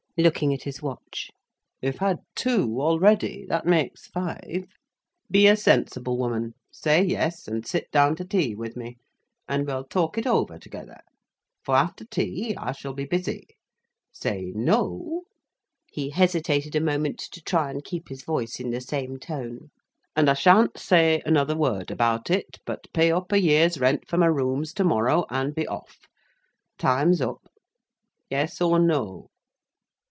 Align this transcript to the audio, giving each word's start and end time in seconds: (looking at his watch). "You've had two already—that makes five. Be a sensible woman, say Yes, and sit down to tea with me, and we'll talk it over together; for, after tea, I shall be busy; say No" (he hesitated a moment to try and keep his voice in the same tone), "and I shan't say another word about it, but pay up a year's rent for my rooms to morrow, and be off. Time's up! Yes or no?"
(looking 0.17 0.53
at 0.53 0.63
his 0.63 0.83
watch). 0.83 1.31
"You've 1.81 1.97
had 1.97 2.17
two 2.35 2.79
already—that 2.79 3.65
makes 3.65 4.07
five. 4.07 4.65
Be 5.31 5.47
a 5.47 5.55
sensible 5.55 6.17
woman, 6.17 6.53
say 6.71 7.01
Yes, 7.01 7.47
and 7.47 7.65
sit 7.65 7.89
down 7.91 8.17
to 8.17 8.25
tea 8.25 8.53
with 8.53 8.75
me, 8.75 8.97
and 9.47 9.65
we'll 9.65 9.85
talk 9.85 10.19
it 10.19 10.27
over 10.27 10.59
together; 10.59 10.99
for, 11.63 11.75
after 11.75 12.03
tea, 12.05 12.53
I 12.57 12.73
shall 12.73 12.93
be 12.93 13.05
busy; 13.05 13.47
say 14.11 14.51
No" 14.53 15.23
(he 15.89 16.09
hesitated 16.09 16.75
a 16.75 16.81
moment 16.81 17.17
to 17.31 17.41
try 17.41 17.71
and 17.71 17.83
keep 17.83 18.09
his 18.09 18.21
voice 18.21 18.59
in 18.59 18.69
the 18.69 18.81
same 18.81 19.17
tone), 19.17 19.69
"and 20.15 20.29
I 20.29 20.33
shan't 20.35 20.77
say 20.77 21.23
another 21.25 21.55
word 21.57 21.89
about 21.89 22.29
it, 22.29 22.59
but 22.65 22.91
pay 22.93 23.11
up 23.13 23.31
a 23.31 23.39
year's 23.41 23.79
rent 23.79 24.03
for 24.07 24.17
my 24.17 24.27
rooms 24.27 24.73
to 24.73 24.83
morrow, 24.83 25.25
and 25.31 25.55
be 25.55 25.65
off. 25.65 25.97
Time's 26.77 27.21
up! 27.21 27.47
Yes 28.29 28.59
or 28.61 28.77
no?" 28.77 29.29